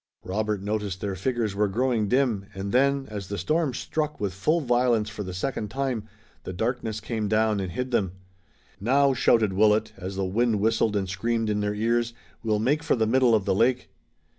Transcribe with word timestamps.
Robert 0.23 0.63
noticed 0.63 0.99
their 0.99 1.13
figures 1.13 1.53
were 1.53 1.67
growing 1.67 2.07
dim, 2.07 2.47
and 2.55 2.71
then, 2.71 3.05
as 3.09 3.27
the 3.27 3.37
storm 3.37 3.71
struck 3.71 4.19
with 4.19 4.33
full 4.33 4.59
violence 4.59 5.11
for 5.11 5.21
the 5.21 5.31
second 5.31 5.69
time, 5.69 6.05
the 6.43 6.51
darkness 6.51 6.99
came 6.99 7.27
down 7.27 7.59
and 7.59 7.71
hid 7.73 7.91
them. 7.91 8.13
"Now," 8.79 9.13
shouted 9.13 9.53
Willet, 9.53 9.93
as 9.97 10.15
the 10.15 10.25
wind 10.25 10.59
whistled 10.59 10.95
and 10.95 11.07
screamed 11.07 11.51
in 11.51 11.59
their 11.59 11.75
ears, 11.75 12.13
"we'll 12.41 12.57
make 12.57 12.81
for 12.81 12.95
the 12.95 13.05
middle 13.05 13.35
of 13.35 13.45
the 13.45 13.53
lake!" 13.53 13.91